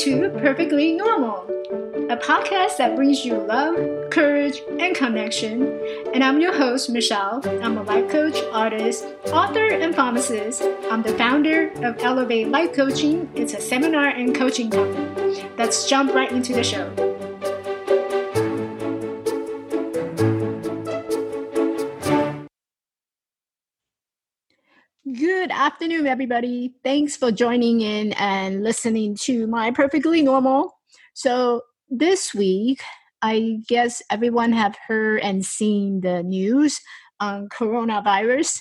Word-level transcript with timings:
to 0.00 0.30
Perfectly 0.30 0.94
Normal, 0.94 1.44
a 2.08 2.16
podcast 2.16 2.78
that 2.78 2.96
brings 2.96 3.22
you 3.22 3.34
love, 3.34 4.08
courage, 4.08 4.62
and 4.78 4.96
connection. 4.96 5.78
And 6.14 6.24
I'm 6.24 6.40
your 6.40 6.56
host, 6.56 6.88
Michelle. 6.88 7.42
I'm 7.62 7.76
a 7.76 7.82
life 7.82 8.10
coach, 8.10 8.42
artist, 8.50 9.04
author, 9.26 9.66
and 9.66 9.94
pharmacist. 9.94 10.62
I'm 10.90 11.02
the 11.02 11.12
founder 11.18 11.68
of 11.84 11.98
Elevate 11.98 12.48
Life 12.48 12.72
Coaching. 12.72 13.30
It's 13.34 13.52
a 13.52 13.60
seminar 13.60 14.08
and 14.08 14.34
coaching 14.34 14.70
company. 14.70 15.44
Let's 15.58 15.86
jump 15.86 16.14
right 16.14 16.32
into 16.32 16.54
the 16.54 16.64
show. 16.64 17.09
Afternoon, 25.72 26.08
everybody. 26.08 26.74
Thanks 26.82 27.16
for 27.16 27.30
joining 27.30 27.80
in 27.80 28.12
and 28.14 28.64
listening 28.64 29.16
to 29.20 29.46
my 29.46 29.70
perfectly 29.70 30.20
normal. 30.20 30.76
So 31.14 31.62
this 31.88 32.34
week, 32.34 32.82
I 33.22 33.58
guess 33.68 34.02
everyone 34.10 34.50
have 34.50 34.74
heard 34.88 35.20
and 35.20 35.44
seen 35.44 36.00
the 36.00 36.24
news 36.24 36.80
on 37.20 37.48
coronavirus 37.50 38.58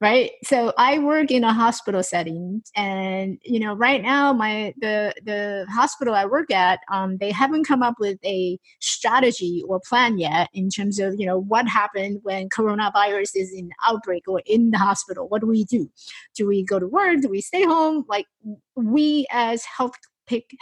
right? 0.00 0.30
So 0.44 0.72
i 0.78 0.98
work 0.98 1.30
in 1.30 1.44
a 1.44 1.52
hospital 1.52 2.02
setting 2.02 2.62
and 2.74 3.38
you 3.42 3.60
know 3.60 3.74
right 3.74 4.02
now 4.02 4.32
my 4.32 4.74
the 4.80 5.12
the 5.24 5.66
hospital 5.70 6.14
i 6.14 6.24
work 6.24 6.50
at 6.50 6.80
um, 6.90 7.18
they 7.18 7.30
haven't 7.30 7.64
come 7.66 7.82
up 7.82 7.94
with 8.00 8.18
a 8.24 8.58
strategy 8.80 9.62
or 9.68 9.80
plan 9.88 10.18
yet 10.18 10.48
in 10.54 10.70
terms 10.70 10.98
of 10.98 11.14
you 11.18 11.26
know 11.26 11.38
what 11.38 11.68
happened 11.68 12.20
when 12.22 12.48
coronavirus 12.48 13.32
is 13.34 13.52
in 13.52 13.70
outbreak 13.86 14.24
or 14.26 14.42
in 14.46 14.70
the 14.70 14.78
hospital. 14.78 15.28
What 15.28 15.40
do 15.40 15.46
we 15.46 15.64
do? 15.64 15.90
Do 16.34 16.46
we 16.46 16.64
go 16.64 16.78
to 16.78 16.86
work? 16.86 17.20
Do 17.20 17.28
we 17.28 17.40
stay 17.40 17.64
home? 17.64 18.04
Like 18.08 18.26
we 18.74 19.26
as 19.32 19.64
health 19.64 19.92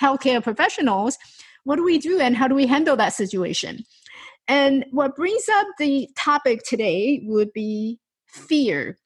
healthcare 0.01 0.43
professionals 0.43 1.19
what 1.69 1.77
do 1.77 1.85
we 1.85 1.99
do 1.99 2.19
and 2.19 2.35
how 2.35 2.49
do 2.49 2.55
we 2.55 2.67
handle 2.67 2.97
that 2.97 3.13
situation? 3.13 3.85
And 4.47 4.87
what 4.91 5.15
brings 5.15 5.47
up 5.51 5.67
the 5.79 6.09
topic 6.17 6.63
today 6.63 7.21
would 7.25 7.53
be 7.53 7.99
fear 8.27 8.97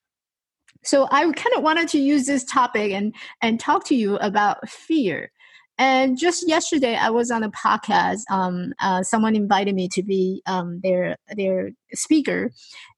so 0.84 1.08
I 1.10 1.22
kind 1.32 1.56
of 1.56 1.62
wanted 1.62 1.88
to 1.88 1.98
use 1.98 2.26
this 2.26 2.44
topic 2.44 2.92
and 2.92 3.14
and 3.40 3.60
talk 3.60 3.84
to 3.86 3.94
you 3.94 4.16
about 4.16 4.68
fear. 4.68 5.30
And 5.78 6.18
just 6.18 6.46
yesterday, 6.46 6.96
I 6.96 7.10
was 7.10 7.30
on 7.30 7.42
a 7.42 7.50
podcast. 7.50 8.20
Um, 8.30 8.72
uh, 8.80 9.02
someone 9.02 9.34
invited 9.34 9.74
me 9.74 9.88
to 9.92 10.02
be 10.02 10.42
um, 10.46 10.80
their 10.82 11.16
their 11.36 11.70
speaker, 11.94 12.50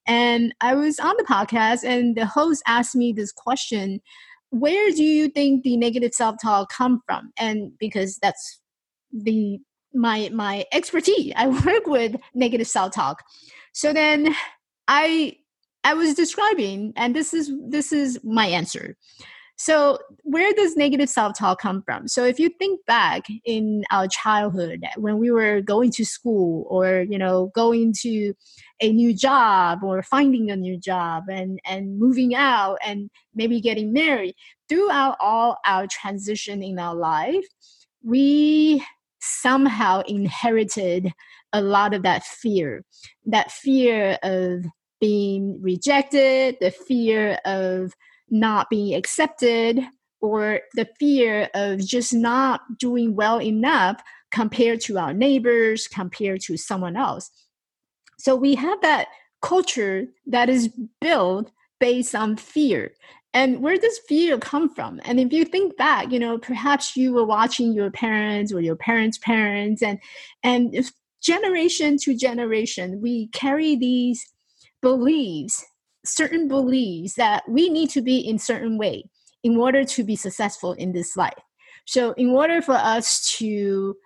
and 0.06 0.54
I 0.60 0.74
was 0.74 0.98
on 0.98 1.14
the 1.16 1.24
podcast, 1.24 1.84
and 1.84 2.16
the 2.16 2.26
host 2.26 2.62
asked 2.66 2.96
me 2.96 3.12
this 3.12 3.32
question: 3.32 4.00
Where 4.50 4.90
do 4.90 5.04
you 5.04 5.28
think 5.28 5.62
the 5.62 5.76
negative 5.76 6.12
self 6.14 6.36
talk 6.42 6.70
come 6.70 7.00
from? 7.06 7.32
And 7.38 7.72
because 7.78 8.18
that's 8.20 8.60
the 9.12 9.60
my 9.94 10.28
my 10.32 10.64
expertise, 10.72 11.32
I 11.36 11.48
work 11.66 11.86
with 11.86 12.16
negative 12.34 12.66
self 12.66 12.92
talk. 12.92 13.22
So 13.72 13.92
then 13.92 14.34
I 14.88 15.36
I 15.84 15.94
was 15.94 16.14
describing, 16.14 16.92
and 16.96 17.14
this 17.14 17.34
is 17.34 17.52
this 17.68 17.92
is 17.92 18.18
my 18.24 18.46
answer. 18.46 18.96
So, 19.56 19.98
where 20.24 20.52
does 20.52 20.76
negative 20.76 21.08
self 21.08 21.38
talk 21.38 21.60
come 21.60 21.82
from? 21.82 22.08
So, 22.08 22.24
if 22.24 22.40
you 22.40 22.48
think 22.58 22.84
back 22.86 23.26
in 23.44 23.84
our 23.92 24.08
childhood 24.08 24.82
when 24.96 25.18
we 25.18 25.30
were 25.30 25.60
going 25.60 25.92
to 25.92 26.04
school 26.04 26.66
or, 26.68 27.04
you 27.08 27.18
know, 27.18 27.52
going 27.54 27.94
to 28.00 28.34
a 28.80 28.92
new 28.92 29.14
job 29.14 29.84
or 29.84 30.02
finding 30.02 30.50
a 30.50 30.56
new 30.56 30.76
job 30.76 31.24
and, 31.30 31.60
and 31.64 31.98
moving 32.00 32.34
out 32.34 32.78
and 32.84 33.10
maybe 33.34 33.60
getting 33.60 33.92
married, 33.92 34.34
throughout 34.68 35.16
all 35.20 35.58
our 35.64 35.86
transition 35.86 36.60
in 36.62 36.78
our 36.80 36.96
life, 36.96 37.46
we 38.02 38.84
somehow 39.20 40.02
inherited 40.08 41.12
a 41.52 41.62
lot 41.62 41.94
of 41.94 42.02
that 42.02 42.24
fear, 42.24 42.84
that 43.26 43.52
fear 43.52 44.18
of 44.24 44.64
being 45.04 45.60
rejected, 45.60 46.56
the 46.62 46.70
fear 46.70 47.38
of 47.44 47.92
not 48.30 48.70
being 48.70 48.94
accepted, 48.94 49.82
or 50.22 50.60
the 50.76 50.88
fear 50.98 51.50
of 51.52 51.78
just 51.84 52.14
not 52.14 52.62
doing 52.78 53.14
well 53.14 53.38
enough 53.38 54.00
compared 54.30 54.80
to 54.80 54.98
our 54.98 55.12
neighbors, 55.12 55.86
compared 55.86 56.40
to 56.40 56.56
someone 56.56 56.96
else. 56.96 57.30
So 58.18 58.34
we 58.34 58.54
have 58.54 58.80
that 58.80 59.08
culture 59.42 60.06
that 60.26 60.48
is 60.48 60.70
built 61.02 61.50
based 61.80 62.14
on 62.14 62.36
fear. 62.36 62.94
And 63.34 63.60
where 63.60 63.76
does 63.76 64.00
fear 64.08 64.38
come 64.38 64.74
from? 64.74 65.02
And 65.04 65.20
if 65.20 65.34
you 65.34 65.44
think 65.44 65.76
back, 65.76 66.10
you 66.10 66.18
know, 66.18 66.38
perhaps 66.38 66.96
you 66.96 67.12
were 67.12 67.26
watching 67.26 67.74
your 67.74 67.90
parents 67.90 68.54
or 68.54 68.62
your 68.62 68.76
parents' 68.76 69.18
parents, 69.18 69.82
and 69.82 69.98
and 70.42 70.74
generation 71.20 71.98
to 72.04 72.16
generation, 72.16 73.02
we 73.02 73.26
carry 73.34 73.76
these 73.76 74.33
believes 74.84 75.64
certain 76.04 76.46
beliefs 76.46 77.14
that 77.14 77.42
we 77.48 77.70
need 77.70 77.88
to 77.88 78.02
be 78.02 78.18
in 78.18 78.38
certain 78.38 78.76
way 78.76 79.02
in 79.42 79.56
order 79.56 79.82
to 79.82 80.04
be 80.04 80.14
successful 80.14 80.74
in 80.74 80.92
this 80.92 81.16
life. 81.16 81.42
So 81.86 82.12
in 82.12 82.28
order 82.28 82.60
for 82.60 82.74
us 82.74 83.34
to 83.38 83.96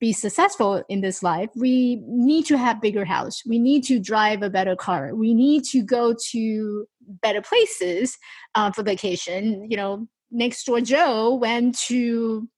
be 0.00 0.12
successful 0.12 0.82
in 0.88 1.00
this 1.02 1.22
life 1.22 1.50
we 1.54 2.02
need 2.06 2.46
to 2.46 2.58
have 2.58 2.82
bigger 2.82 3.04
house. 3.04 3.42
We 3.46 3.60
need 3.60 3.84
to 3.84 4.00
drive 4.00 4.42
a 4.42 4.50
better 4.50 4.74
car. 4.74 5.14
We 5.14 5.34
need 5.34 5.62
to 5.66 5.82
go 5.82 6.14
to 6.32 6.86
better 7.22 7.40
places 7.40 8.18
uh, 8.56 8.72
for 8.72 8.82
vacation. 8.82 9.70
You 9.70 9.76
know 9.76 10.08
next 10.32 10.64
door 10.64 10.80
joe 10.80 11.34
went 11.34 11.78
to 11.90 12.48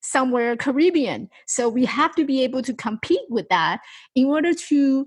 somewhere 0.00 0.56
caribbean. 0.56 1.28
So 1.48 1.68
we 1.68 1.84
have 1.86 2.14
to 2.14 2.24
be 2.24 2.44
able 2.44 2.62
to 2.62 2.72
compete 2.72 3.26
with 3.28 3.48
that 3.48 3.80
in 4.14 4.26
order 4.26 4.54
to 4.68 5.06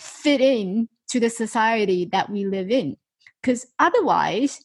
fit 0.00 0.40
in 0.40 0.88
to 1.08 1.20
the 1.20 1.30
society 1.30 2.06
that 2.12 2.30
we 2.30 2.46
live 2.46 2.70
in. 2.70 2.96
Because 3.42 3.66
otherwise, 3.78 4.64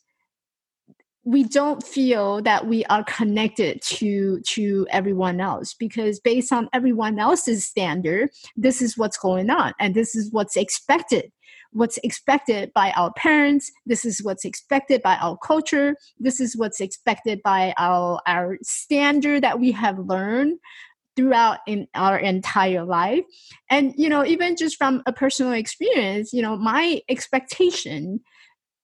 we 1.23 1.43
don't 1.43 1.83
feel 1.83 2.41
that 2.41 2.65
we 2.65 2.83
are 2.85 3.03
connected 3.03 3.81
to 3.83 4.39
to 4.41 4.87
everyone 4.89 5.39
else 5.39 5.73
because 5.73 6.19
based 6.19 6.51
on 6.51 6.67
everyone 6.73 7.19
else's 7.19 7.63
standard 7.63 8.29
this 8.55 8.81
is 8.81 8.97
what's 8.97 9.17
going 9.17 9.49
on 9.49 9.71
and 9.79 9.93
this 9.93 10.15
is 10.15 10.31
what's 10.31 10.57
expected 10.57 11.31
what's 11.73 11.99
expected 12.03 12.71
by 12.73 12.91
our 12.97 13.13
parents 13.13 13.71
this 13.85 14.03
is 14.03 14.23
what's 14.23 14.45
expected 14.45 15.01
by 15.03 15.15
our 15.17 15.37
culture 15.37 15.95
this 16.19 16.39
is 16.39 16.57
what's 16.57 16.81
expected 16.81 17.39
by 17.43 17.71
our 17.77 18.19
our 18.25 18.57
standard 18.63 19.43
that 19.43 19.59
we 19.59 19.71
have 19.71 19.99
learned 19.99 20.57
throughout 21.15 21.59
in 21.67 21.87
our 21.93 22.17
entire 22.17 22.83
life. 22.83 23.23
And 23.69 23.93
you 23.97 24.09
know 24.09 24.25
even 24.25 24.55
just 24.55 24.77
from 24.77 25.01
a 25.05 25.13
personal 25.13 25.53
experience 25.53 26.33
you 26.33 26.41
know 26.41 26.57
my 26.57 27.01
expectation 27.09 28.21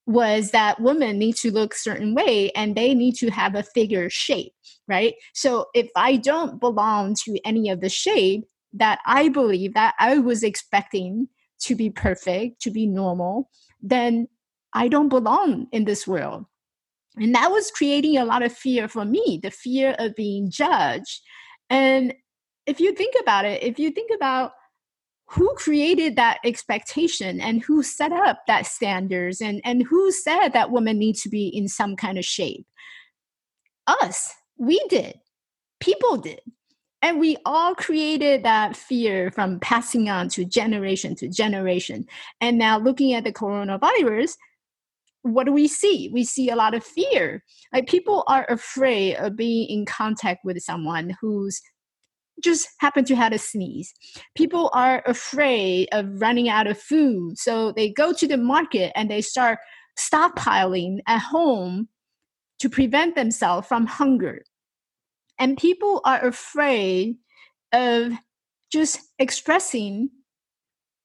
was 0.06 0.52
that 0.52 0.80
women 0.80 1.18
need 1.18 1.36
to 1.36 1.52
look 1.52 1.74
certain 1.74 2.14
way 2.14 2.50
and 2.52 2.74
they 2.74 2.94
need 2.94 3.14
to 3.16 3.30
have 3.30 3.54
a 3.54 3.62
figure 3.62 4.08
shape 4.08 4.52
right? 4.88 5.14
So 5.34 5.66
if 5.74 5.88
i 5.96 6.16
don't 6.16 6.60
belong 6.60 7.14
to 7.24 7.38
any 7.44 7.68
of 7.68 7.80
the 7.80 7.88
shape 7.88 8.44
that 8.72 9.00
i 9.06 9.28
believe 9.28 9.74
that 9.74 9.94
i 9.98 10.18
was 10.18 10.42
expecting 10.42 11.28
to 11.60 11.74
be 11.74 11.90
perfect 11.90 12.60
to 12.62 12.70
be 12.70 12.86
normal 12.86 13.50
then 13.82 14.28
i 14.74 14.88
don't 14.88 15.08
belong 15.08 15.66
in 15.72 15.84
this 15.84 16.06
world. 16.06 16.44
And 17.16 17.34
that 17.34 17.50
was 17.50 17.70
creating 17.70 18.16
a 18.16 18.24
lot 18.24 18.42
of 18.42 18.52
fear 18.52 18.88
for 18.88 19.04
me 19.04 19.40
the 19.42 19.50
fear 19.50 19.94
of 19.98 20.14
being 20.14 20.50
judged 20.50 21.20
and 21.70 22.14
if 22.66 22.80
you 22.80 22.94
think 22.94 23.14
about 23.20 23.44
it, 23.44 23.62
if 23.62 23.78
you 23.78 23.90
think 23.90 24.10
about 24.14 24.52
who 25.30 25.54
created 25.56 26.16
that 26.16 26.38
expectation 26.44 27.40
and 27.40 27.62
who 27.62 27.82
set 27.82 28.12
up 28.12 28.46
that 28.46 28.66
standards 28.66 29.40
and, 29.42 29.60
and 29.64 29.82
who 29.82 30.10
said 30.10 30.48
that 30.50 30.70
women 30.70 30.98
need 30.98 31.16
to 31.16 31.28
be 31.28 31.48
in 31.48 31.68
some 31.68 31.96
kind 31.96 32.18
of 32.18 32.24
shape? 32.24 32.66
Us. 33.86 34.32
We 34.56 34.80
did. 34.88 35.18
People 35.80 36.16
did. 36.16 36.40
And 37.00 37.20
we 37.20 37.36
all 37.44 37.74
created 37.74 38.42
that 38.44 38.74
fear 38.74 39.30
from 39.30 39.60
passing 39.60 40.08
on 40.08 40.28
to 40.30 40.44
generation 40.44 41.14
to 41.16 41.28
generation. 41.28 42.06
And 42.40 42.58
now 42.58 42.78
looking 42.78 43.12
at 43.12 43.24
the 43.24 43.32
coronavirus, 43.32 44.36
what 45.22 45.44
do 45.44 45.52
we 45.52 45.68
see? 45.68 46.10
We 46.12 46.24
see 46.24 46.48
a 46.48 46.56
lot 46.56 46.74
of 46.74 46.84
fear. 46.84 47.42
Like 47.72 47.88
people 47.88 48.24
are 48.26 48.46
afraid 48.48 49.16
of 49.16 49.36
being 49.36 49.68
in 49.68 49.84
contact 49.84 50.44
with 50.44 50.58
someone 50.58 51.16
who's 51.20 51.60
just 52.42 52.68
happen 52.78 53.04
to 53.04 53.16
have 53.16 53.32
a 53.32 53.38
sneeze. 53.38 53.92
People 54.36 54.70
are 54.72 55.02
afraid 55.06 55.88
of 55.92 56.20
running 56.20 56.48
out 56.48 56.66
of 56.66 56.78
food, 56.78 57.36
so 57.36 57.72
they 57.72 57.90
go 57.90 58.12
to 58.12 58.28
the 58.28 58.36
market 58.36 58.92
and 58.94 59.10
they 59.10 59.20
start 59.20 59.58
stockpiling 59.98 60.98
at 61.08 61.18
home 61.18 61.88
to 62.60 62.68
prevent 62.68 63.14
themselves 63.14 63.66
from 63.66 63.86
hunger. 63.86 64.42
And 65.38 65.56
people 65.56 66.00
are 66.04 66.24
afraid 66.24 67.16
of 67.72 68.12
just 68.72 69.00
expressing 69.18 70.10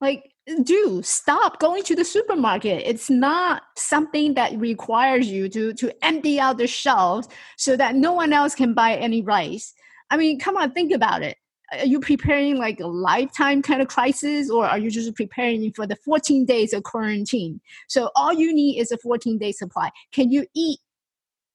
like 0.01 0.32
do 0.63 1.01
stop 1.03 1.59
going 1.59 1.83
to 1.83 1.95
the 1.95 2.03
supermarket. 2.03 2.83
It's 2.85 3.09
not 3.09 3.63
something 3.77 4.33
that 4.33 4.57
requires 4.59 5.27
you 5.27 5.47
to 5.49 5.73
to 5.73 6.05
empty 6.05 6.39
out 6.39 6.57
the 6.57 6.67
shelves 6.67 7.29
so 7.57 7.77
that 7.77 7.95
no 7.95 8.11
one 8.11 8.33
else 8.33 8.53
can 8.53 8.73
buy 8.73 8.95
any 8.95 9.21
rice. 9.21 9.73
I 10.09 10.17
mean 10.17 10.39
come 10.39 10.57
on 10.57 10.71
think 10.71 10.91
about 10.91 11.23
it. 11.23 11.37
Are 11.71 11.85
you 11.85 11.99
preparing 11.99 12.57
like 12.57 12.79
a 12.81 12.87
lifetime 12.87 13.61
kind 13.61 13.81
of 13.81 13.87
crisis 13.87 14.49
or 14.49 14.65
are 14.65 14.77
you 14.77 14.91
just 14.91 15.15
preparing 15.15 15.71
for 15.71 15.87
the 15.87 15.95
14 15.95 16.45
days 16.45 16.73
of 16.73 16.83
quarantine? 16.83 17.61
So 17.87 18.11
all 18.15 18.33
you 18.33 18.53
need 18.53 18.79
is 18.79 18.91
a 18.91 18.97
14 18.97 19.37
day 19.37 19.53
supply. 19.53 19.91
Can 20.11 20.29
you 20.29 20.45
eat 20.53 20.79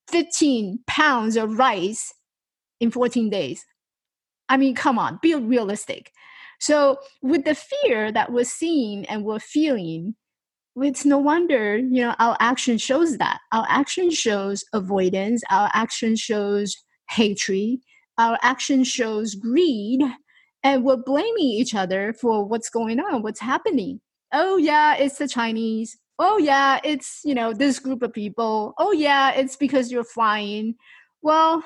15 0.08 0.81
pounds 0.87 1.37
of 1.37 1.58
rice 1.58 2.14
in 2.81 2.91
14 2.91 3.29
days? 3.29 3.67
I 4.49 4.56
mean 4.56 4.75
come 4.75 4.99
on 4.99 5.19
be 5.20 5.34
realistic 5.34 6.11
so 6.58 6.99
with 7.22 7.44
the 7.44 7.55
fear 7.55 8.12
that 8.12 8.32
we're 8.32 8.44
seeing 8.44 9.06
and 9.06 9.25
we're 9.25 9.38
feeling, 9.40 10.14
it's 10.76 11.05
no 11.05 11.19
wonder, 11.19 11.76
you 11.76 12.02
know, 12.02 12.14
our 12.19 12.37
action 12.40 12.78
shows 12.78 13.19
that. 13.19 13.38
Our 13.52 13.66
action 13.69 14.10
shows 14.10 14.64
avoidance, 14.72 15.43
our 15.50 15.70
action 15.75 16.16
shows 16.16 16.76
hatred, 17.10 17.81
our 18.19 18.38
action 18.43 18.84
shows 18.84 19.34
greed, 19.34 20.02
and 20.62 20.84
we're 20.84 20.96
blaming 20.96 21.38
each 21.38 21.75
other 21.75 22.12
for 22.12 22.44
what's 22.44 22.70
going 22.70 23.00
on, 23.00 23.22
what's 23.22 23.40
happening. 23.40 24.00
Oh 24.32 24.56
yeah, 24.56 24.94
it's 24.96 25.19
the 25.19 25.28
Chinese. 25.28 25.96
Oh 26.19 26.38
yeah, 26.38 26.81
it's, 26.84 27.20
you 27.25 27.34
know, 27.34 27.52
this 27.52 27.78
group 27.78 28.02
of 28.02 28.12
people. 28.12 28.75
Oh 28.78 28.93
yeah, 28.93 29.32
it's 29.32 29.56
because 29.56 29.90
you're 29.90 30.05
flying. 30.05 30.75
Well, 31.22 31.62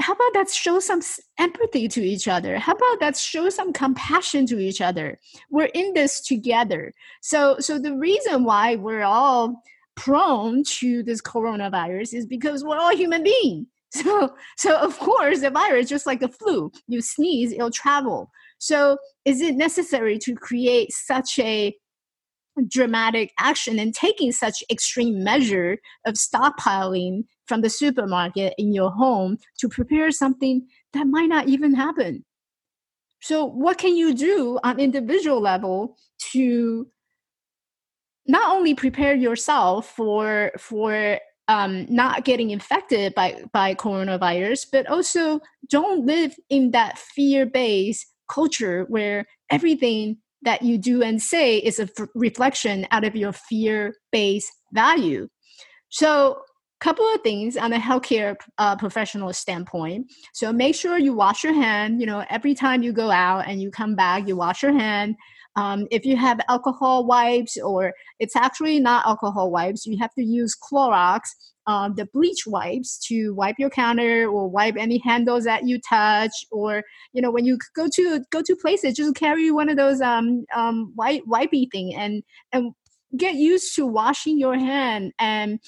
how 0.00 0.12
about 0.12 0.32
that 0.34 0.48
show 0.48 0.78
some 0.78 1.00
empathy 1.38 1.88
to 1.88 2.02
each 2.02 2.28
other? 2.28 2.58
How 2.58 2.72
about 2.72 3.00
that 3.00 3.16
show 3.16 3.48
some 3.48 3.72
compassion 3.72 4.46
to 4.46 4.58
each 4.58 4.80
other? 4.80 5.18
We're 5.50 5.70
in 5.74 5.92
this 5.94 6.20
together. 6.20 6.94
So 7.20 7.58
so 7.58 7.78
the 7.78 7.96
reason 7.96 8.44
why 8.44 8.76
we're 8.76 9.02
all 9.02 9.62
prone 9.96 10.62
to 10.64 11.02
this 11.02 11.20
coronavirus 11.20 12.14
is 12.14 12.26
because 12.26 12.62
we're 12.62 12.78
all 12.78 12.96
human 12.96 13.24
beings 13.24 13.66
so 13.90 14.32
so 14.56 14.76
of 14.76 14.96
course 15.00 15.40
the 15.40 15.50
virus 15.50 15.88
just 15.88 16.06
like 16.06 16.22
a 16.22 16.28
flu 16.28 16.70
you 16.86 17.00
sneeze 17.00 17.52
it'll 17.52 17.70
travel. 17.70 18.30
So 18.58 18.98
is 19.24 19.40
it 19.40 19.56
necessary 19.56 20.18
to 20.18 20.34
create 20.34 20.92
such 20.92 21.38
a 21.38 21.74
dramatic 22.66 23.32
action 23.38 23.78
and 23.78 23.94
taking 23.94 24.32
such 24.32 24.62
extreme 24.70 25.22
measure 25.22 25.78
of 26.06 26.14
stockpiling 26.14 27.24
from 27.46 27.60
the 27.60 27.70
supermarket 27.70 28.54
in 28.58 28.72
your 28.72 28.90
home 28.90 29.38
to 29.58 29.68
prepare 29.68 30.10
something 30.10 30.66
that 30.92 31.06
might 31.06 31.28
not 31.28 31.48
even 31.48 31.74
happen. 31.74 32.24
So 33.20 33.44
what 33.44 33.78
can 33.78 33.96
you 33.96 34.14
do 34.14 34.58
on 34.62 34.78
individual 34.78 35.40
level 35.40 35.96
to 36.32 36.86
not 38.26 38.54
only 38.54 38.74
prepare 38.74 39.14
yourself 39.14 39.88
for 39.88 40.52
for 40.58 41.18
um, 41.48 41.86
not 41.88 42.24
getting 42.24 42.50
infected 42.50 43.14
by 43.14 43.42
by 43.52 43.74
coronavirus, 43.74 44.66
but 44.70 44.86
also 44.86 45.40
don't 45.68 46.06
live 46.06 46.36
in 46.50 46.70
that 46.72 46.98
fear 46.98 47.46
based 47.46 48.06
culture 48.28 48.84
where 48.88 49.26
everything 49.50 50.18
that 50.42 50.62
you 50.62 50.78
do 50.78 51.02
and 51.02 51.20
say 51.20 51.58
is 51.58 51.78
a 51.78 51.88
f- 51.98 52.08
reflection 52.14 52.86
out 52.90 53.04
of 53.04 53.16
your 53.16 53.32
fear 53.32 53.94
based 54.12 54.52
value. 54.72 55.28
So 55.90 56.42
a 56.80 56.84
couple 56.84 57.04
of 57.14 57.22
things 57.22 57.56
on 57.56 57.72
a 57.72 57.78
healthcare 57.78 58.36
uh, 58.58 58.76
professional 58.76 59.32
standpoint. 59.32 60.06
So 60.32 60.52
make 60.52 60.74
sure 60.74 60.98
you 60.98 61.14
wash 61.14 61.42
your 61.42 61.54
hand. 61.54 62.00
You 62.00 62.06
know, 62.06 62.24
every 62.30 62.54
time 62.54 62.82
you 62.82 62.92
go 62.92 63.10
out 63.10 63.48
and 63.48 63.60
you 63.60 63.70
come 63.70 63.96
back, 63.96 64.28
you 64.28 64.36
wash 64.36 64.62
your 64.62 64.72
hand. 64.72 65.16
Um, 65.56 65.88
if 65.90 66.04
you 66.04 66.16
have 66.16 66.40
alcohol 66.48 67.04
wipes, 67.04 67.56
or 67.56 67.92
it's 68.20 68.36
actually 68.36 68.78
not 68.78 69.06
alcohol 69.06 69.50
wipes, 69.50 69.86
you 69.86 69.98
have 69.98 70.14
to 70.14 70.22
use 70.22 70.54
Clorox, 70.56 71.22
um, 71.68 71.94
the 71.96 72.06
bleach 72.06 72.46
wipes 72.46 72.98
to 73.06 73.34
wipe 73.34 73.56
your 73.58 73.68
counter 73.68 74.26
or 74.26 74.48
wipe 74.48 74.76
any 74.76 74.98
handles 74.98 75.44
that 75.44 75.66
you 75.66 75.78
touch. 75.86 76.32
Or 76.50 76.82
you 77.12 77.20
know, 77.20 77.30
when 77.30 77.44
you 77.44 77.58
go 77.76 77.88
to 77.94 78.24
go 78.30 78.42
to 78.42 78.56
places, 78.56 78.96
just 78.96 79.14
carry 79.14 79.50
one 79.52 79.68
of 79.68 79.76
those 79.76 80.00
um, 80.00 80.46
um, 80.56 80.92
wipe 80.96 81.22
wipey 81.28 81.70
thing 81.70 81.94
and 81.94 82.24
and 82.52 82.72
get 83.16 83.34
used 83.34 83.74
to 83.76 83.86
washing 83.86 84.38
your 84.38 84.58
hand 84.58 85.12
and 85.18 85.60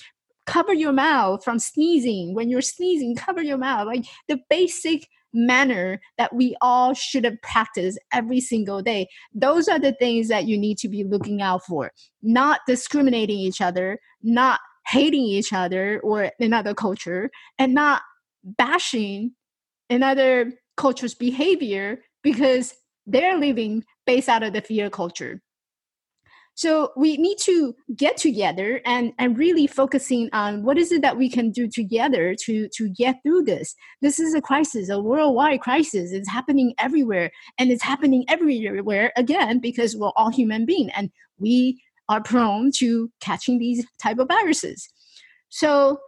cover 0.46 0.72
your 0.72 0.92
mouth 0.92 1.44
from 1.44 1.58
sneezing. 1.58 2.34
When 2.34 2.48
you're 2.48 2.62
sneezing, 2.62 3.14
cover 3.14 3.42
your 3.42 3.58
mouth. 3.58 3.86
Like 3.86 4.06
the 4.26 4.40
basic 4.48 5.06
manner 5.34 6.00
that 6.16 6.34
we 6.34 6.56
all 6.62 6.94
should 6.94 7.24
have 7.24 7.40
practiced 7.42 8.00
every 8.12 8.40
single 8.40 8.82
day. 8.82 9.06
Those 9.34 9.68
are 9.68 9.78
the 9.78 9.92
things 9.92 10.28
that 10.28 10.46
you 10.46 10.56
need 10.58 10.78
to 10.78 10.88
be 10.88 11.04
looking 11.04 11.42
out 11.42 11.64
for. 11.66 11.92
Not 12.22 12.60
discriminating 12.66 13.38
each 13.38 13.60
other, 13.60 14.00
not 14.22 14.60
hating 14.90 15.22
each 15.22 15.52
other 15.52 16.00
or 16.00 16.30
another 16.40 16.74
culture, 16.74 17.30
and 17.58 17.74
not 17.74 18.02
bashing 18.44 19.32
another 19.88 20.52
culture's 20.76 21.14
behavior 21.14 22.00
because 22.22 22.74
they're 23.06 23.38
living 23.38 23.84
based 24.06 24.28
out 24.28 24.42
of 24.42 24.52
the 24.52 24.60
fear 24.60 24.90
culture. 24.90 25.40
So 26.54 26.92
we 26.94 27.16
need 27.16 27.38
to 27.38 27.74
get 27.96 28.18
together 28.18 28.82
and, 28.84 29.12
and 29.18 29.38
really 29.38 29.66
focusing 29.66 30.28
on 30.34 30.62
what 30.62 30.76
is 30.76 30.92
it 30.92 31.00
that 31.00 31.16
we 31.16 31.30
can 31.30 31.50
do 31.50 31.68
together 31.68 32.34
to, 32.44 32.68
to 32.76 32.88
get 32.90 33.22
through 33.22 33.44
this. 33.44 33.74
This 34.02 34.18
is 34.18 34.34
a 34.34 34.42
crisis, 34.42 34.90
a 34.90 35.00
worldwide 35.00 35.62
crisis. 35.62 36.12
It's 36.12 36.28
happening 36.28 36.74
everywhere 36.78 37.30
and 37.58 37.70
it's 37.70 37.82
happening 37.82 38.26
everywhere 38.28 39.10
again 39.16 39.58
because 39.58 39.96
we're 39.96 40.12
all 40.16 40.30
human 40.30 40.66
beings 40.66 40.92
and 40.94 41.10
we 41.38 41.82
are 42.10 42.20
prone 42.20 42.72
to 42.72 43.08
catching 43.20 43.58
these 43.58 43.86
type 44.02 44.18
of 44.18 44.28
viruses. 44.28 44.86
So 45.48 46.00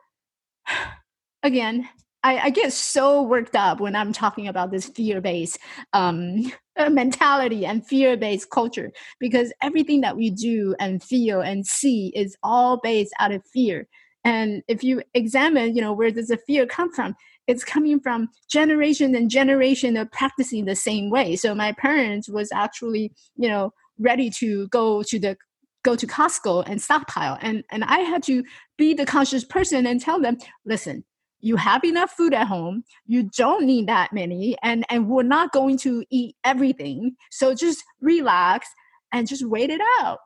again, 1.43 1.89
I, 2.25 2.39
I, 2.39 2.51
get 2.51 2.73
so 2.73 3.23
worked 3.23 3.57
up 3.57 3.81
when 3.81 3.97
I'm 3.97 4.13
talking 4.13 4.49
about 4.49 4.71
this 4.71 4.87
fear-based 4.87 5.59
um, 5.93 6.53
mentality 6.91 7.65
and 7.65 7.87
fear-based 7.87 8.51
culture 8.51 8.91
because 9.21 9.53
everything 9.63 10.01
that 10.03 10.17
we 10.17 10.31
do 10.31 10.75
and 10.81 11.03
feel 11.03 11.41
and 11.41 11.67
see 11.67 12.13
is 12.15 12.37
all 12.43 12.81
based 12.83 13.15
out 13.21 13.33
of 13.33 13.43
fear. 13.53 13.89
And 14.25 14.63
if 14.69 14.85
you 14.85 15.03
examine, 15.15 15.75
you 15.75 15.83
know, 15.83 15.93
where 15.93 16.11
does 16.11 16.29
the 16.29 16.39
fear 16.47 16.67
come 16.67 16.93
from? 16.93 17.17
It's 17.47 17.65
coming 17.65 18.01
from 18.01 18.29
generation 18.49 19.15
and 19.15 19.31
generation 19.31 19.97
of 19.97 20.11
practicing 20.13 20.65
the 20.65 20.77
same 20.77 21.11
way. 21.11 21.35
So 21.37 21.55
my 21.55 21.73
parents 21.73 22.29
was 22.29 22.51
actually, 22.53 23.13
you 23.37 23.49
know, 23.49 23.73
ready 23.99 24.31
to 24.31 24.69
go 24.69 25.03
to 25.05 25.19
the 25.19 25.37
go 25.83 25.97
to 25.97 26.07
Costco 26.07 26.65
and 26.67 26.81
stockpile. 26.81 27.39
And 27.41 27.65
and 27.71 27.85
I 27.85 28.01
had 28.01 28.23
to 28.25 28.45
be 28.79 28.95
the 28.95 29.07
conscious 29.07 29.45
person 29.45 29.87
and 29.87 30.01
tell 30.01 30.21
them, 30.21 30.39
listen, 30.65 31.05
you 31.41 31.57
have 31.57 31.85
enough 31.85 32.13
food 32.13 32.33
at 32.35 32.47
home. 32.47 32.85
You 33.07 33.25
don't 33.37 33.67
need 33.67 33.89
that 33.89 34.13
many 34.13 34.57
and 34.63 34.85
and 34.89 35.09
we're 35.09 35.23
not 35.23 35.53
going 35.53 35.77
to 35.79 36.05
eat 36.11 36.37
everything. 36.45 37.17
So 37.31 37.55
just 37.55 37.83
relax 38.01 38.69
and 39.13 39.29
just 39.29 39.47
wait 39.47 39.71
it 39.71 39.81
out. 40.01 40.19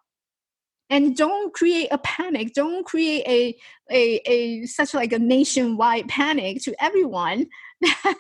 And 0.89 1.17
don't 1.17 1.53
create 1.53 1.89
a 1.91 1.99
panic. 1.99 2.55
Don't 2.55 2.87
create 2.87 3.27
a 3.27 3.57
a, 3.91 4.21
a 4.31 4.67
such 4.67 4.95
like 4.95 5.13
a 5.13 5.19
nationwide 5.19 6.07
panic 6.09 6.63
to 6.63 6.75
everyone 6.83 7.47
that, 7.81 8.15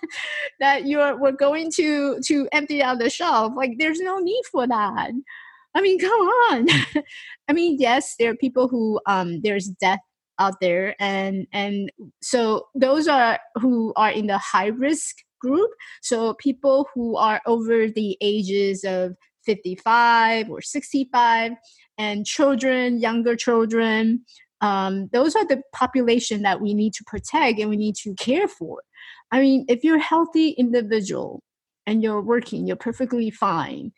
that 0.61 0.87
you're 0.87 1.17
we're 1.21 1.33
going 1.33 1.71
to 1.73 2.19
to 2.21 2.49
empty 2.53 2.83
out 2.83 2.99
the 2.99 3.11
shelf. 3.11 3.53
Like 3.55 3.73
there's 3.79 4.01
no 4.01 4.19
need 4.19 4.43
for 4.51 4.67
that 4.67 5.13
i 5.77 5.81
mean 5.81 5.99
come 6.01 6.11
on. 6.51 6.67
I 7.49 7.53
mean 7.53 7.77
yes 7.79 8.17
there 8.19 8.33
are 8.33 8.37
people 8.37 8.67
who 8.67 9.01
um 9.07 9.41
there's 9.43 9.69
death 9.69 10.01
out 10.39 10.55
there 10.61 10.95
and 11.01 11.47
and 11.53 11.91
so 12.23 12.67
those 12.75 13.09
are 13.09 13.39
who 13.55 13.93
are 13.97 14.11
in 14.11 14.27
the 14.27 14.39
high 14.39 14.67
risk 14.67 15.17
group. 15.41 15.71
So 16.03 16.35
people 16.35 16.89
who 16.95 17.17
are 17.17 17.41
over 17.47 17.89
the 17.89 18.17
ages 18.21 18.85
of 18.85 19.17
55 19.45 20.51
or 20.51 20.61
65 20.61 21.53
and 21.99 22.27
children 22.27 23.01
younger 23.01 23.37
children 23.37 24.25
um, 24.63 25.09
those 25.13 25.37
are 25.37 25.47
the 25.47 25.61
population 25.75 26.41
that 26.43 26.63
we 26.63 26.73
need 26.73 26.95
to 26.95 27.05
protect 27.07 27.61
and 27.61 27.69
we 27.69 27.77
need 27.77 27.95
to 27.97 28.15
care 28.15 28.49
for. 28.49 28.83
I 29.31 29.41
mean 29.41 29.65
if 29.69 29.85
you're 29.85 29.99
a 29.99 30.01
healthy 30.01 30.51
individual 30.51 31.43
and 31.87 32.03
you're 32.03 32.23
working 32.23 32.67
you're 32.67 32.77
perfectly 32.77 33.31
fine 33.31 33.93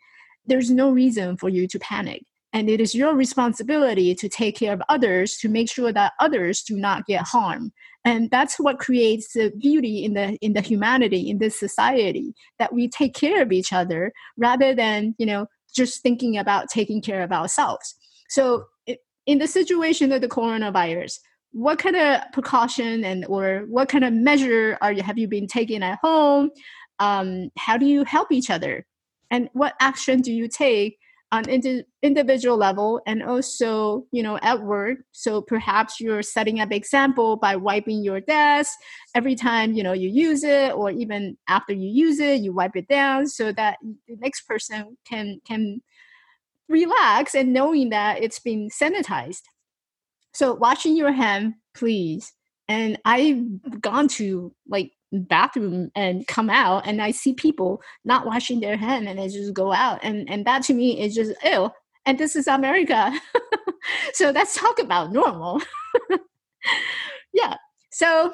there's 0.49 0.71
no 0.71 0.89
reason 0.91 1.37
for 1.37 1.49
you 1.49 1.67
to 1.67 1.79
panic. 1.79 2.23
And 2.51 2.69
it 2.69 2.81
is 2.81 2.95
your 2.95 3.13
responsibility 3.13 4.15
to 4.15 4.27
take 4.27 4.57
care 4.57 4.73
of 4.73 4.81
others 4.89 5.37
to 5.37 5.49
make 5.49 5.69
sure 5.69 5.93
that 5.93 6.13
others 6.19 6.63
do 6.63 6.75
not 6.77 7.05
get 7.05 7.21
harmed. 7.27 7.71
And 8.05 8.31
that's 8.31 8.59
what 8.59 8.79
creates 8.79 9.33
the 9.33 9.51
beauty 9.59 10.03
in 10.03 10.13
the 10.13 10.37
in 10.41 10.53
the 10.53 10.61
humanity 10.61 11.29
in 11.29 11.37
this 11.37 11.59
society 11.59 12.33
that 12.57 12.73
we 12.73 12.89
take 12.89 13.13
care 13.13 13.41
of 13.41 13.51
each 13.51 13.71
other 13.71 14.11
rather 14.37 14.73
than 14.73 15.15
you 15.19 15.25
know 15.25 15.47
just 15.75 16.01
thinking 16.01 16.37
about 16.37 16.69
taking 16.69 17.01
care 17.01 17.21
of 17.21 17.31
ourselves. 17.31 17.93
So 18.29 18.65
in 19.25 19.37
the 19.37 19.47
situation 19.47 20.11
of 20.11 20.21
the 20.21 20.27
coronavirus 20.27 21.19
what 21.51 21.79
kind 21.79 21.95
of 21.95 22.21
precaution 22.31 23.03
and 23.03 23.25
or 23.25 23.65
what 23.69 23.89
kind 23.89 24.03
of 24.03 24.13
measure 24.13 24.77
are 24.81 24.91
you 24.91 25.01
have 25.01 25.17
you 25.17 25.27
been 25.27 25.47
taking 25.47 25.83
at 25.83 25.99
home? 26.01 26.51
Um, 26.99 27.49
how 27.57 27.77
do 27.77 27.85
you 27.85 28.03
help 28.03 28.31
each 28.31 28.49
other 28.49 28.85
and 29.31 29.49
what 29.53 29.73
action 29.79 30.21
do 30.21 30.31
you 30.31 30.47
take 30.47 30.97
on 31.31 31.47
indi- 31.47 31.83
individual 32.01 32.57
level 32.57 33.01
and 33.05 33.21
also 33.21 34.05
you 34.11 34.23
know 34.23 34.39
at 34.41 34.61
work? 34.63 34.99
So 35.11 35.41
perhaps 35.41 35.99
you're 35.99 36.23
setting 36.23 36.59
up 36.59 36.71
example 36.71 37.37
by 37.37 37.55
wiping 37.55 38.03
your 38.03 38.19
desk 38.19 38.73
every 39.15 39.35
time 39.35 39.73
you 39.73 39.83
know 39.83 39.93
you 39.93 40.09
use 40.09 40.43
it 40.43 40.73
or 40.73 40.91
even 40.91 41.37
after 41.47 41.73
you 41.73 41.89
use 41.89 42.19
it 42.19 42.41
you 42.41 42.53
wipe 42.53 42.75
it 42.75 42.87
down 42.87 43.27
so 43.27 43.51
that 43.53 43.77
the 44.07 44.17
next 44.19 44.41
person 44.47 44.97
can 45.07 45.39
can 45.47 45.81
relax 46.67 47.35
and 47.35 47.53
knowing 47.53 47.89
that 47.89 48.21
it's 48.21 48.39
been 48.39 48.69
sanitized. 48.69 49.41
So 50.33 50.53
washing 50.53 50.95
your 50.95 51.11
hand 51.11 51.55
please. 51.75 52.33
And 52.67 52.99
i've 53.03 53.81
gone 53.81 54.07
to 54.07 54.53
like 54.67 54.91
bathroom 55.11 55.91
and 55.95 56.27
come 56.27 56.49
out 56.49 56.85
and 56.87 57.01
I 57.01 57.11
see 57.11 57.33
people 57.33 57.81
not 58.05 58.25
washing 58.25 58.59
their 58.59 58.77
hand 58.77 59.07
and 59.07 59.17
they 59.17 59.27
just 59.27 59.53
go 59.53 59.73
out 59.73 59.99
and 60.03 60.29
and 60.29 60.45
that 60.45 60.63
to 60.63 60.73
me 60.73 60.99
is 60.99 61.15
just 61.15 61.33
ill 61.43 61.73
and 62.05 62.17
this 62.17 62.35
is 62.35 62.47
America. 62.47 63.13
So 64.13 64.31
let's 64.31 64.55
talk 64.55 64.79
about 64.79 65.11
normal. 65.13 65.61
Yeah 67.33 67.55
so 67.91 68.33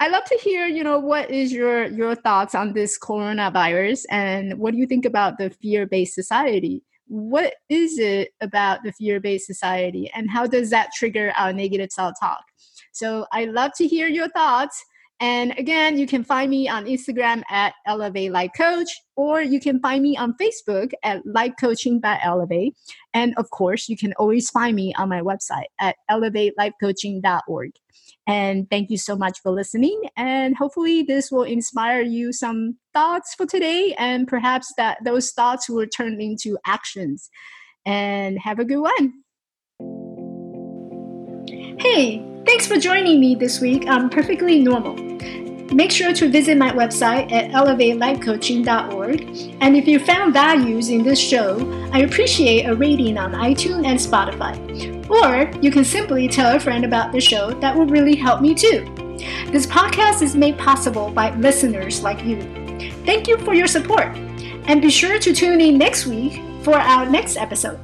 I 0.00 0.08
love 0.08 0.24
to 0.24 0.38
hear 0.38 0.66
you 0.66 0.82
know 0.84 0.98
what 0.98 1.30
is 1.30 1.52
your 1.52 1.86
your 1.86 2.14
thoughts 2.14 2.54
on 2.54 2.72
this 2.72 2.98
coronavirus 2.98 4.04
and 4.10 4.58
what 4.58 4.72
do 4.72 4.78
you 4.78 4.86
think 4.86 5.04
about 5.04 5.38
the 5.38 5.50
fear-based 5.50 6.14
society? 6.14 6.82
What 7.08 7.54
is 7.68 7.98
it 7.98 8.30
about 8.40 8.82
the 8.84 8.92
fear-based 8.92 9.46
society 9.46 10.10
and 10.14 10.30
how 10.30 10.46
does 10.46 10.70
that 10.70 10.90
trigger 10.94 11.32
our 11.36 11.52
negative 11.52 11.92
self-talk? 11.92 12.42
So 12.92 13.26
I 13.32 13.44
love 13.44 13.72
to 13.76 13.86
hear 13.86 14.08
your 14.08 14.28
thoughts 14.28 14.82
and 15.22 15.54
again, 15.56 15.98
you 15.98 16.06
can 16.08 16.24
find 16.24 16.50
me 16.50 16.68
on 16.68 16.84
Instagram 16.84 17.44
at 17.48 17.74
Elevate 17.86 18.32
Life 18.32 18.50
Coach, 18.56 18.88
or 19.14 19.40
you 19.40 19.60
can 19.60 19.78
find 19.78 20.02
me 20.02 20.16
on 20.16 20.34
Facebook 20.34 20.90
at 21.04 21.24
Life 21.24 21.52
Coaching 21.60 22.00
by 22.00 22.18
Elevate. 22.24 22.74
And 23.14 23.32
of 23.36 23.48
course, 23.50 23.88
you 23.88 23.96
can 23.96 24.14
always 24.14 24.50
find 24.50 24.74
me 24.74 24.92
on 24.94 25.08
my 25.08 25.20
website 25.20 25.66
at 25.78 25.94
elevatelifecoaching.org. 26.10 27.70
And 28.26 28.68
thank 28.68 28.90
you 28.90 28.98
so 28.98 29.14
much 29.14 29.38
for 29.40 29.52
listening. 29.52 30.02
And 30.16 30.56
hopefully, 30.56 31.04
this 31.04 31.30
will 31.30 31.44
inspire 31.44 32.02
you 32.02 32.32
some 32.32 32.78
thoughts 32.92 33.32
for 33.36 33.46
today, 33.46 33.94
and 34.00 34.26
perhaps 34.26 34.72
that 34.76 34.98
those 35.04 35.30
thoughts 35.30 35.70
will 35.70 35.86
turn 35.86 36.20
into 36.20 36.58
actions. 36.66 37.30
And 37.86 38.40
have 38.40 38.58
a 38.58 38.64
good 38.64 38.80
one. 38.80 39.22
Hey, 41.82 42.22
Thanks 42.44 42.66
for 42.66 42.76
joining 42.76 43.20
me 43.20 43.36
this 43.36 43.60
week 43.60 43.86
on 43.86 44.10
Perfectly 44.10 44.58
Normal. 44.58 44.96
Make 45.74 45.92
sure 45.92 46.12
to 46.12 46.28
visit 46.28 46.58
my 46.58 46.70
website 46.70 47.30
at 47.30 47.52
elevatelifecoaching.org. 47.52 49.56
And 49.60 49.76
if 49.76 49.86
you 49.86 50.00
found 50.00 50.32
values 50.32 50.90
in 50.90 51.04
this 51.04 51.20
show, 51.20 51.56
I 51.92 52.00
appreciate 52.00 52.66
a 52.66 52.74
rating 52.74 53.16
on 53.16 53.32
iTunes 53.32 53.86
and 53.86 53.98
Spotify. 53.98 54.58
Or 55.08 55.56
you 55.60 55.70
can 55.70 55.84
simply 55.84 56.26
tell 56.26 56.56
a 56.56 56.60
friend 56.60 56.84
about 56.84 57.12
the 57.12 57.20
show, 57.20 57.52
that 57.60 57.76
will 57.76 57.86
really 57.86 58.16
help 58.16 58.40
me 58.40 58.54
too. 58.54 58.84
This 59.50 59.66
podcast 59.66 60.20
is 60.20 60.34
made 60.34 60.58
possible 60.58 61.10
by 61.10 61.34
listeners 61.36 62.02
like 62.02 62.24
you. 62.24 62.42
Thank 63.04 63.28
you 63.28 63.38
for 63.38 63.54
your 63.54 63.68
support. 63.68 64.16
And 64.66 64.82
be 64.82 64.90
sure 64.90 65.18
to 65.18 65.32
tune 65.32 65.60
in 65.60 65.78
next 65.78 66.06
week 66.06 66.42
for 66.62 66.74
our 66.74 67.08
next 67.08 67.36
episode. 67.36 67.78